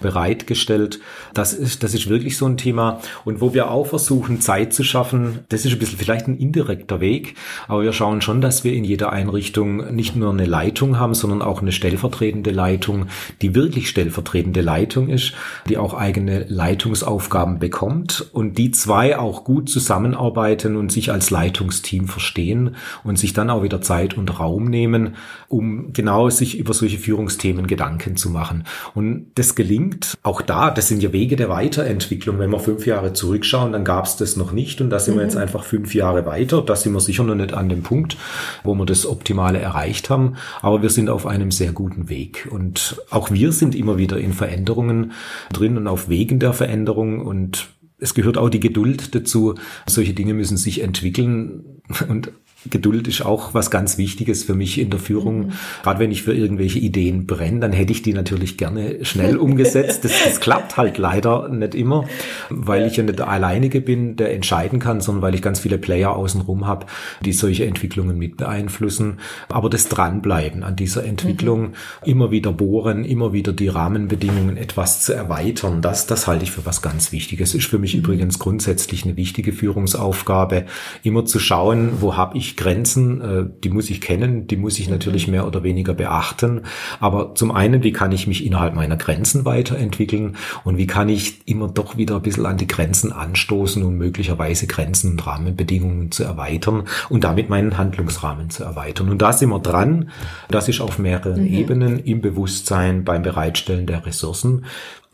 [0.00, 1.00] bereitgestellt.
[1.34, 3.00] Das ist, das ist wirklich so ein Thema.
[3.24, 7.00] Und wo wir auch versuchen, Zeit zu schaffen, das ist ein bisschen vielleicht ein indirekter
[7.00, 7.34] Weg,
[7.66, 11.42] aber wir schauen schon, dass wir in jeder Einrichtung nicht nur eine Leitung haben, sondern
[11.42, 13.06] auch eine stellvertretende Leitung,
[13.42, 15.32] die wirklich stellvertretende Leitung ist,
[15.68, 22.06] die auch eigene Leitungsaufgaben bekommt und die zwei auch gut zusammenarbeiten und sich als Leitungsteam
[22.06, 25.16] verstehen und sich dann auch wieder Zeit und Raum nehmen,
[25.48, 28.64] um genau sich über solche Führungsthemen Gedanken zu machen.
[28.94, 32.38] Und das gelingt auch da, das sind ja Wege der Weiterentwicklung.
[32.38, 35.18] Wenn wir fünf Jahre zurückschauen, dann gab es das noch nicht und da sind mhm.
[35.18, 36.62] wir jetzt einfach fünf Jahre weiter.
[36.62, 38.16] Da sind wir sicher noch nicht an dem Punkt,
[38.64, 42.48] wo wir das Optimale erreicht haben, aber wir sind auf einem sehr guten Weg.
[42.50, 45.12] Und auch wir sind immer wieder in Veränderungen
[45.52, 47.68] drin und auf Wegen der Veränderung und
[47.98, 49.54] es gehört auch die Geduld dazu.
[49.86, 51.64] Solche Dinge müssen sich entwickeln
[52.08, 52.30] und
[52.70, 55.46] Geduld ist auch was ganz Wichtiges für mich in der Führung.
[55.46, 55.52] Mhm.
[55.82, 60.04] Gerade wenn ich für irgendwelche Ideen brenne, dann hätte ich die natürlich gerne schnell umgesetzt.
[60.04, 62.04] Das, das klappt halt leider nicht immer,
[62.50, 65.78] weil ich ja nicht der alleinige bin, der entscheiden kann, sondern weil ich ganz viele
[65.78, 66.86] Player außenrum habe,
[67.24, 69.18] die solche Entwicklungen mit beeinflussen.
[69.48, 71.74] Aber das Dranbleiben an dieser Entwicklung, mhm.
[72.04, 76.66] immer wieder bohren, immer wieder die Rahmenbedingungen etwas zu erweitern, das, das halte ich für
[76.66, 77.54] was ganz Wichtiges.
[77.54, 78.00] Ist für mich mhm.
[78.00, 80.66] übrigens grundsätzlich eine wichtige Führungsaufgabe,
[81.02, 84.88] immer zu schauen, wo habe ich Grenzen, äh, die muss ich kennen, die muss ich
[84.88, 85.32] natürlich mhm.
[85.32, 86.62] mehr oder weniger beachten.
[87.00, 91.46] Aber zum einen, wie kann ich mich innerhalb meiner Grenzen weiterentwickeln und wie kann ich
[91.46, 96.24] immer doch wieder ein bisschen an die Grenzen anstoßen und möglicherweise Grenzen und Rahmenbedingungen zu
[96.24, 99.10] erweitern und damit meinen Handlungsrahmen zu erweitern.
[99.10, 100.10] Und da sind wir dran.
[100.48, 101.54] Das ist auf mehreren mhm.
[101.54, 104.64] Ebenen im Bewusstsein beim Bereitstellen der Ressourcen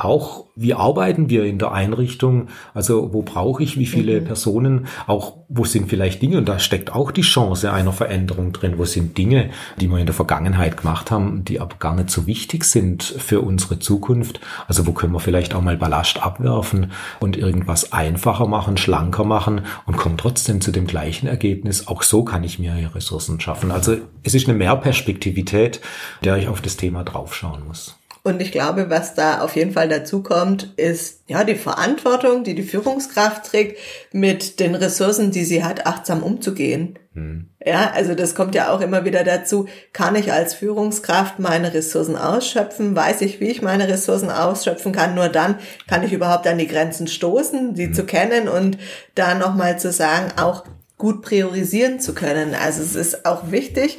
[0.05, 2.49] auch, wie arbeiten wir in der Einrichtung?
[2.75, 4.25] Also, wo brauche ich wie viele mhm.
[4.25, 4.87] Personen?
[5.07, 6.39] Auch, wo sind vielleicht Dinge?
[6.39, 8.75] Und da steckt auch die Chance einer Veränderung drin.
[8.77, 12.27] Wo sind Dinge, die wir in der Vergangenheit gemacht haben, die aber gar nicht so
[12.27, 14.41] wichtig sind für unsere Zukunft?
[14.69, 19.63] Also, wo können wir vielleicht auch mal Ballast abwerfen und irgendwas einfacher machen, schlanker machen
[19.87, 21.87] und kommen trotzdem zu dem gleichen Ergebnis?
[21.89, 23.71] Auch so kann ich mir Ressourcen schaffen.
[23.71, 25.81] Also, es ist eine Mehrperspektivität,
[26.25, 27.97] der ich auf das Thema draufschauen muss.
[28.25, 32.55] Und ich glaube, was da auf jeden Fall dazu kommt, ist ja die Verantwortung, die
[32.55, 33.79] die Führungskraft trägt,
[34.13, 37.01] mit den Ressourcen, die sie hat, achtsam umzugehen.
[37.15, 37.49] Mhm.
[37.65, 39.67] Ja, also das kommt ja auch immer wieder dazu.
[39.93, 42.95] Kann ich als Führungskraft meine Ressourcen ausschöpfen?
[42.95, 45.17] Weiß ich, wie ich meine Ressourcen ausschöpfen kann?
[45.17, 45.59] Nur dann
[45.89, 47.95] kann ich überhaupt an die Grenzen stoßen, sie mhm.
[47.95, 48.79] zu kennen und
[49.17, 50.65] da nochmal zu sagen, auch
[50.97, 52.55] gut priorisieren zu können.
[52.55, 53.99] Also es ist auch wichtig,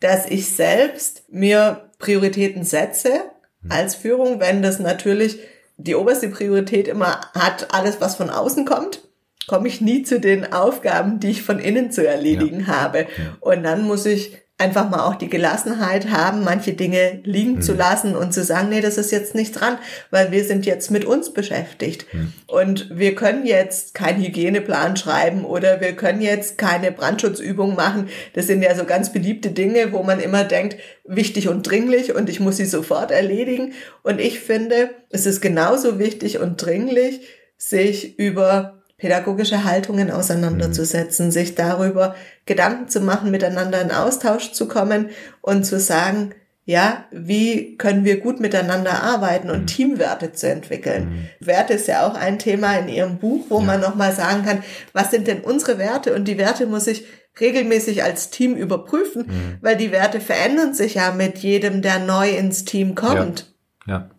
[0.00, 3.22] dass ich selbst mir Prioritäten setze.
[3.68, 5.38] Als Führung, wenn das natürlich
[5.76, 9.02] die oberste Priorität immer hat, alles, was von außen kommt
[9.46, 12.66] komme ich nie zu den Aufgaben, die ich von innen zu erledigen ja.
[12.68, 13.06] habe.
[13.40, 17.62] Und dann muss ich einfach mal auch die Gelassenheit haben, manche Dinge liegen mhm.
[17.62, 19.76] zu lassen und zu sagen, nee, das ist jetzt nicht dran,
[20.10, 22.06] weil wir sind jetzt mit uns beschäftigt.
[22.12, 22.32] Mhm.
[22.46, 28.08] Und wir können jetzt keinen Hygieneplan schreiben oder wir können jetzt keine Brandschutzübung machen.
[28.34, 32.28] Das sind ja so ganz beliebte Dinge, wo man immer denkt, wichtig und dringlich und
[32.30, 33.72] ich muss sie sofort erledigen.
[34.04, 37.20] Und ich finde, es ist genauso wichtig und dringlich,
[37.56, 41.30] sich über pädagogische Haltungen auseinanderzusetzen, mhm.
[41.32, 42.14] sich darüber
[42.46, 45.10] Gedanken zu machen, miteinander in Austausch zu kommen
[45.40, 49.66] und zu sagen, ja, wie können wir gut miteinander arbeiten und mhm.
[49.66, 51.08] Teamwerte zu entwickeln.
[51.40, 51.46] Mhm.
[51.46, 53.64] Werte ist ja auch ein Thema in Ihrem Buch, wo ja.
[53.64, 54.62] man nochmal sagen kann,
[54.92, 56.14] was sind denn unsere Werte?
[56.14, 57.04] Und die Werte muss ich
[57.40, 59.58] regelmäßig als Team überprüfen, mhm.
[59.62, 63.52] weil die Werte verändern sich ja mit jedem, der neu ins Team kommt.
[63.84, 64.10] Ja, ja.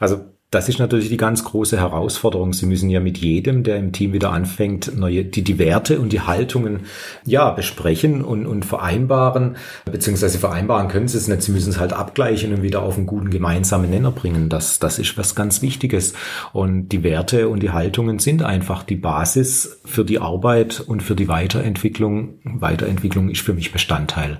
[0.00, 2.52] also das ist natürlich die ganz große Herausforderung.
[2.52, 6.12] Sie müssen ja mit jedem, der im Team wieder anfängt, neue, die, die Werte und
[6.12, 6.80] die Haltungen,
[7.24, 11.42] ja, besprechen und, und vereinbaren, beziehungsweise vereinbaren können Sie es nicht.
[11.42, 14.48] Sie müssen es halt abgleichen und wieder auf einen guten gemeinsamen Nenner bringen.
[14.48, 16.14] Das, das ist was ganz Wichtiges.
[16.52, 21.16] Und die Werte und die Haltungen sind einfach die Basis für die Arbeit und für
[21.16, 22.38] die Weiterentwicklung.
[22.44, 24.38] Weiterentwicklung ist für mich Bestandteil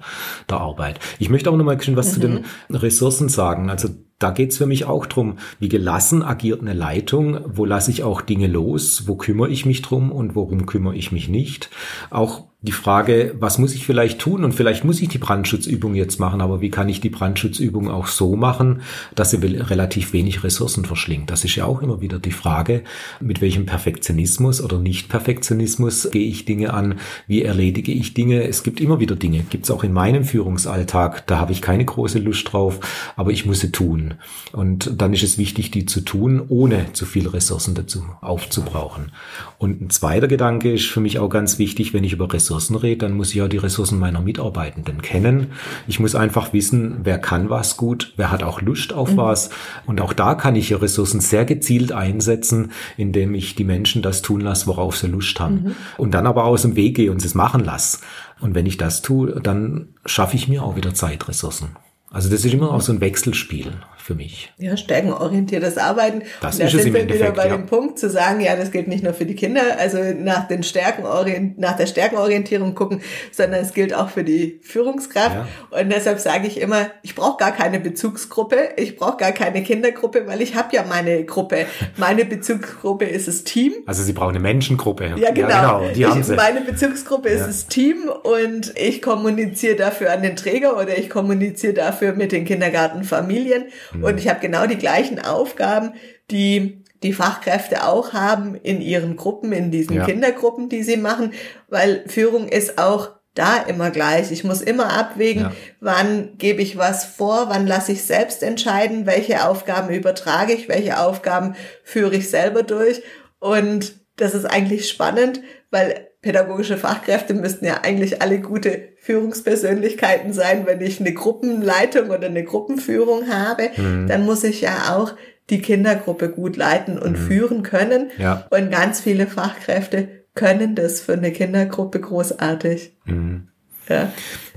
[0.48, 1.00] der Arbeit.
[1.18, 2.12] Ich möchte auch noch mal was mhm.
[2.12, 2.32] zu den
[2.68, 2.76] mhm.
[2.76, 3.68] Ressourcen sagen.
[3.68, 3.88] Also
[4.24, 8.22] da geht's für mich auch drum, wie gelassen agiert eine Leitung, wo lasse ich auch
[8.22, 10.10] Dinge los, wo kümmere ich mich drum?
[10.10, 11.68] Und worum kümmere ich mich nicht.
[12.08, 14.42] Auch die Frage, was muss ich vielleicht tun?
[14.42, 18.06] Und vielleicht muss ich die Brandschutzübung jetzt machen, aber wie kann ich die Brandschutzübung auch
[18.06, 18.80] so machen,
[19.14, 21.30] dass sie relativ wenig Ressourcen verschlingt?
[21.30, 22.82] Das ist ja auch immer wieder die Frage,
[23.20, 26.94] mit welchem Perfektionismus oder Nicht-Perfektionismus gehe ich Dinge an?
[27.26, 28.48] Wie erledige ich Dinge?
[28.48, 31.84] Es gibt immer wieder Dinge, gibt es auch in meinem Führungsalltag, da habe ich keine
[31.84, 32.80] große Lust drauf,
[33.14, 34.14] aber ich muss sie tun.
[34.52, 39.12] Und dann ist es wichtig, die zu tun, ohne zu viel Ressourcen dazu aufzubrauchen.
[39.58, 42.76] Und ein zweiter Gedanke ist für mich auch ganz wichtig, wenn ich über Ressourcen Ressourcen
[42.76, 45.48] rede, dann muss ich ja die Ressourcen meiner Mitarbeitenden kennen.
[45.86, 49.16] Ich muss einfach wissen, wer kann was gut, wer hat auch Lust auf mhm.
[49.16, 49.50] was.
[49.86, 54.22] Und auch da kann ich ja Ressourcen sehr gezielt einsetzen, indem ich die Menschen das
[54.22, 55.54] tun lasse, worauf sie Lust haben.
[55.54, 55.74] Mhm.
[55.98, 57.98] Und dann aber aus dem Weg gehe und es machen lasse.
[58.40, 61.70] Und wenn ich das tue, dann schaffe ich mir auch wieder Zeitressourcen.
[62.10, 63.72] Also das ist immer auch so ein Wechselspiel
[64.04, 64.52] für mich.
[64.58, 66.24] Ja, stärkenorientiertes Arbeiten.
[66.42, 67.56] Das und da ist im wir wieder bei ja.
[67.56, 70.62] dem Punkt zu sagen, ja, das gilt nicht nur für die Kinder, also nach den
[70.62, 73.00] Stärkenorient nach der Stärkenorientierung gucken,
[73.32, 75.36] sondern es gilt auch für die Führungskraft.
[75.36, 75.80] Ja.
[75.80, 80.26] Und deshalb sage ich immer, ich brauche gar keine Bezugsgruppe, ich brauche gar keine Kindergruppe,
[80.26, 81.64] weil ich habe ja meine Gruppe.
[81.96, 83.72] Meine Bezugsgruppe ist das Team.
[83.86, 85.14] Also Sie brauchen eine Menschengruppe.
[85.16, 85.48] Ja, genau.
[85.48, 85.94] Ja, genau.
[85.94, 86.34] Die haben ich, Sie.
[86.34, 91.72] Meine Bezugsgruppe ist das Team und ich kommuniziere dafür an den Träger oder ich kommuniziere
[91.72, 93.64] dafür mit den Kindergartenfamilien.
[93.94, 94.04] Mhm.
[94.04, 95.94] Und ich habe genau die gleichen Aufgaben,
[96.30, 100.06] die die Fachkräfte auch haben in ihren Gruppen, in diesen ja.
[100.06, 101.32] Kindergruppen, die sie machen,
[101.68, 104.30] weil Führung ist auch da immer gleich.
[104.30, 105.52] Ich muss immer abwägen, ja.
[105.80, 110.98] wann gebe ich was vor, wann lasse ich selbst entscheiden, welche Aufgaben übertrage ich, welche
[110.98, 113.02] Aufgaben führe ich selber durch.
[113.38, 120.64] Und das ist eigentlich spannend, weil pädagogische Fachkräfte müssten ja eigentlich alle gute Führungspersönlichkeiten sein.
[120.64, 124.06] Wenn ich eine Gruppenleitung oder eine Gruppenführung habe, mhm.
[124.06, 125.12] dann muss ich ja auch
[125.50, 127.26] die Kindergruppe gut leiten und mhm.
[127.26, 128.10] führen können.
[128.16, 128.46] Ja.
[128.48, 132.96] Und ganz viele Fachkräfte können das für eine Kindergruppe großartig.
[133.04, 133.48] Mhm.
[133.88, 134.12] Ja.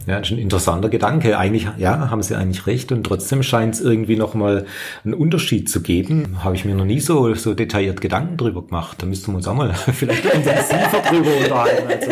[0.06, 1.38] Ja, das ist ein interessanter Gedanke.
[1.38, 2.94] Eigentlich, ja, haben Sie eigentlich recht.
[2.94, 4.66] Und trotzdem scheint es irgendwie nochmal
[5.04, 6.38] einen Unterschied zu geben.
[6.46, 9.02] Habe ich mir noch nie so, so detailliert Gedanken drüber gemacht.
[9.02, 11.88] Da müssten wir uns auch mal vielleicht intensiver drüber unterhalten.
[11.88, 12.12] Also,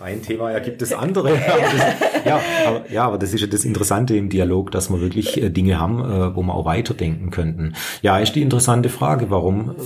[0.00, 1.28] ein Thema ergibt das andere.
[1.30, 5.00] Aber das, ja, aber, ja, aber das ist ja das Interessante im Dialog, dass wir
[5.00, 7.74] wirklich äh, Dinge haben, äh, wo wir auch weiterdenken könnten.
[8.02, 9.76] Ja, ist die interessante Frage, warum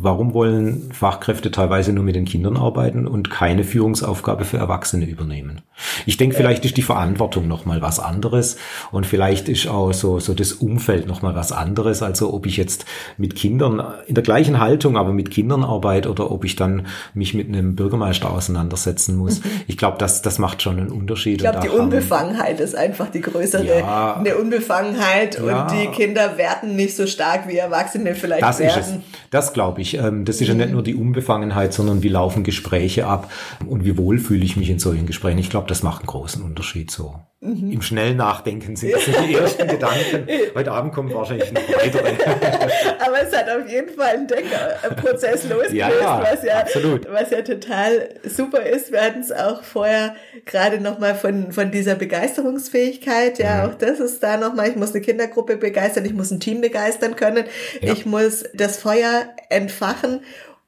[0.00, 5.62] Warum wollen Fachkräfte teilweise nur mit den Kindern arbeiten und keine Führungsaufgabe für Erwachsene übernehmen?
[6.06, 8.58] Ich denke, vielleicht ist die Verantwortung noch mal was anderes
[8.92, 12.04] und vielleicht ist auch so so das Umfeld noch mal was anderes.
[12.04, 12.84] Also ob ich jetzt
[13.16, 17.34] mit Kindern in der gleichen Haltung, aber mit Kindern arbeite oder ob ich dann mich
[17.34, 19.40] mit einem Bürgermeister auseinandersetzen muss.
[19.40, 19.50] Mhm.
[19.66, 21.42] Ich glaube, das das macht schon einen Unterschied.
[21.42, 26.38] Ich glaube, die Unbefangenheit ist einfach die größere ja, eine Unbefangenheit ja, und die Kinder
[26.38, 28.80] werden nicht so stark wie Erwachsene vielleicht das werden.
[28.80, 28.96] Ist es.
[29.30, 30.02] Das glaube ich ich.
[30.02, 33.30] Ähm, das ist ja nicht nur die Unbefangenheit, sondern wie laufen Gespräche ab
[33.66, 35.38] und wie wohl fühle ich mich in solchen Gesprächen.
[35.38, 37.20] Ich glaube, das macht einen großen Unterschied so.
[37.40, 37.70] Mhm.
[37.70, 40.26] Im schnellen Nachdenken sind das die ersten Gedanken.
[40.56, 42.08] Heute Abend kommen wahrscheinlich noch weitere.
[42.98, 47.06] Aber es hat auf jeden Fall einen Denkprozess losgelöst, ja, ja, was, ja, absolut.
[47.08, 48.90] was ja total super ist.
[48.90, 53.38] Wir hatten es auch vorher gerade nochmal von, von dieser Begeisterungsfähigkeit.
[53.38, 53.70] Ja, mhm.
[53.70, 54.70] auch das ist da nochmal.
[54.70, 57.44] Ich muss eine Kindergruppe begeistern, ich muss ein Team begeistern können.
[57.80, 57.92] Ja.
[57.92, 60.22] Ich muss das Feuer entfachen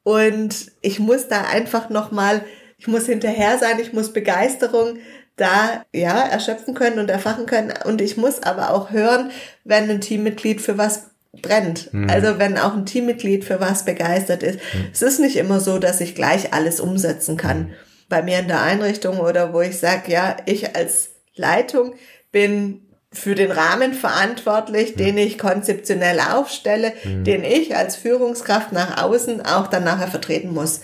[0.05, 2.43] und ich muss da einfach nochmal,
[2.79, 4.99] ich muss hinterher sein, ich muss Begeisterung
[5.41, 7.73] da ja erschöpfen können und erfachen können.
[7.85, 9.31] Und ich muss aber auch hören,
[9.65, 11.93] wenn ein Teammitglied für was brennt.
[11.93, 12.11] Mhm.
[12.11, 14.59] Also wenn auch ein Teammitglied für was begeistert ist.
[14.75, 14.87] Mhm.
[14.93, 17.59] Es ist nicht immer so, dass ich gleich alles umsetzen kann.
[17.59, 17.75] Mhm.
[18.09, 21.95] Bei mir in der Einrichtung oder wo ich sage, ja, ich als Leitung
[22.33, 27.25] bin für den Rahmen verantwortlich, den ich konzeptionell aufstelle, mhm.
[27.25, 30.83] den ich als Führungskraft nach außen auch dann nachher vertreten muss.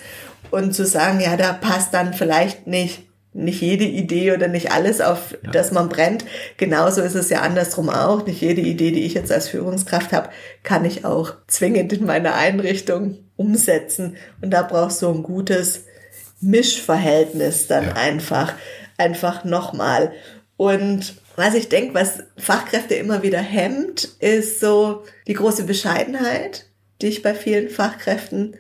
[0.50, 5.00] Und zu sagen, ja, da passt dann vielleicht nicht nicht jede Idee oder nicht alles,
[5.00, 5.50] auf ja.
[5.50, 6.24] das man brennt.
[6.56, 8.26] Genauso ist es ja andersrum auch.
[8.26, 10.30] Nicht jede Idee, die ich jetzt als Führungskraft habe,
[10.62, 14.16] kann ich auch zwingend in meiner Einrichtung umsetzen.
[14.40, 15.84] Und da brauchst du ein gutes
[16.40, 17.92] Mischverhältnis dann ja.
[17.92, 18.54] einfach,
[18.96, 20.12] einfach nochmal.
[20.56, 26.66] Und was ich denke, was Fachkräfte immer wieder hemmt, ist so die große Bescheidenheit,
[27.02, 28.56] die ich bei vielen Fachkräften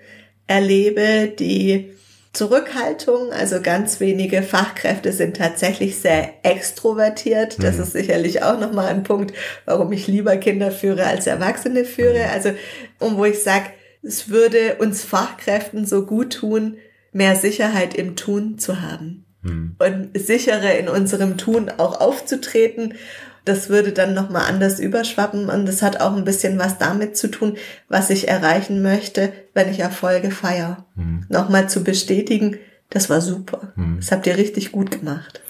[0.46, 1.96] erlebe, die
[2.36, 3.32] Zurückhaltung.
[3.32, 7.62] Also ganz wenige Fachkräfte sind tatsächlich sehr extrovertiert.
[7.62, 7.82] Das mhm.
[7.82, 12.18] ist sicherlich auch nochmal ein Punkt, warum ich lieber Kinder führe als Erwachsene führe.
[12.18, 12.30] Mhm.
[12.32, 12.50] Also,
[12.98, 13.66] um wo ich sage,
[14.02, 16.76] es würde uns Fachkräften so gut tun,
[17.12, 19.24] mehr Sicherheit im Tun zu haben.
[19.40, 19.76] Mhm.
[19.78, 22.94] Und sicherer in unserem Tun auch aufzutreten
[23.46, 27.28] das würde dann nochmal anders überschwappen und das hat auch ein bisschen was damit zu
[27.28, 27.56] tun,
[27.88, 30.84] was ich erreichen möchte, wenn ich Erfolge feiere.
[30.96, 31.24] Mhm.
[31.28, 32.58] Nochmal zu bestätigen,
[32.90, 33.72] das war super.
[33.76, 33.98] Mhm.
[33.98, 35.40] Das habt ihr richtig gut gemacht.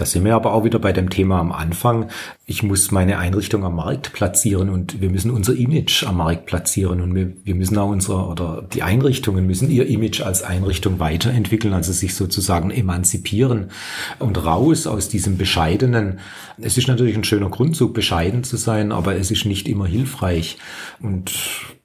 [0.00, 2.08] Da sind wir aber auch wieder bei dem Thema am Anfang.
[2.46, 7.02] Ich muss meine Einrichtung am Markt platzieren und wir müssen unser Image am Markt platzieren
[7.02, 11.74] und wir, wir müssen auch unsere oder die Einrichtungen müssen ihr Image als Einrichtung weiterentwickeln,
[11.74, 13.72] also sich sozusagen emanzipieren
[14.18, 16.20] und raus aus diesem bescheidenen.
[16.56, 20.56] Es ist natürlich ein schöner Grundzug, bescheiden zu sein, aber es ist nicht immer hilfreich.
[21.02, 21.30] Und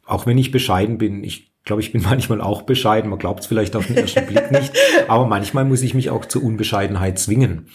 [0.06, 3.10] auch wenn ich bescheiden bin, ich glaube, ich bin manchmal auch bescheiden.
[3.10, 4.72] Man glaubt es vielleicht auf den ersten Blick nicht.
[5.10, 7.68] Aber manchmal muss ich mich auch zur Unbescheidenheit zwingen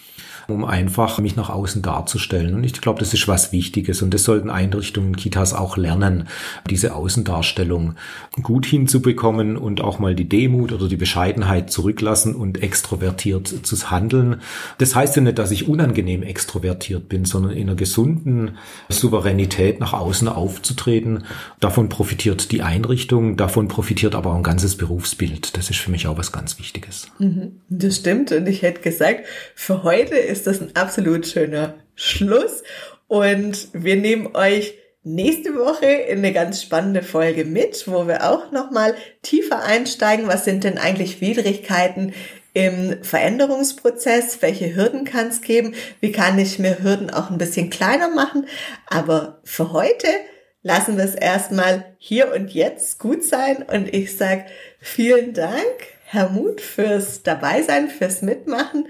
[0.48, 2.54] um einfach mich nach außen darzustellen.
[2.54, 6.28] Und ich glaube, das ist was Wichtiges und das sollten Einrichtungen, Kitas auch lernen,
[6.68, 7.94] diese Außendarstellung
[8.42, 14.36] gut hinzubekommen und auch mal die Demut oder die Bescheidenheit zurücklassen und extrovertiert zu handeln.
[14.78, 18.56] Das heißt ja nicht, dass ich unangenehm extrovertiert bin, sondern in einer gesunden
[18.88, 21.24] Souveränität nach außen aufzutreten.
[21.60, 25.56] Davon profitiert die Einrichtung, davon profitiert aber auch ein ganzes Berufsbild.
[25.56, 27.08] Das ist für mich auch was ganz Wichtiges.
[27.18, 27.52] Mhm.
[27.68, 32.62] Das stimmt und ich hätte gesagt, für heute ist ist das ein absolut schöner Schluss.
[33.08, 38.50] Und wir nehmen euch nächste Woche in eine ganz spannende Folge mit, wo wir auch
[38.50, 40.28] nochmal tiefer einsteigen.
[40.28, 42.14] Was sind denn eigentlich Widrigkeiten
[42.54, 44.40] im Veränderungsprozess?
[44.40, 45.74] Welche Hürden kann es geben?
[46.00, 48.46] Wie kann ich mir Hürden auch ein bisschen kleiner machen?
[48.86, 50.08] Aber für heute
[50.62, 53.62] lassen wir es erstmal hier und jetzt gut sein.
[53.62, 54.46] Und ich sage
[54.80, 58.88] vielen Dank, Herr Mut, fürs Dabeisein, fürs Mitmachen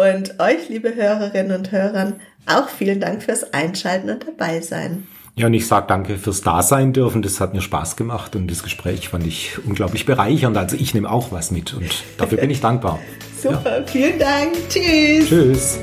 [0.00, 2.14] und euch, liebe Hörerinnen und Hörer,
[2.46, 5.06] auch vielen Dank fürs Einschalten und dabei sein.
[5.36, 7.22] Ja, und ich sage danke fürs Dasein dürfen.
[7.22, 10.56] Das hat mir Spaß gemacht und das Gespräch fand ich unglaublich bereichernd.
[10.56, 12.98] Also ich nehme auch was mit und dafür bin ich dankbar.
[13.40, 13.86] Super, ja.
[13.86, 14.52] vielen Dank.
[14.68, 15.28] Tschüss.
[15.28, 15.78] Tschüss.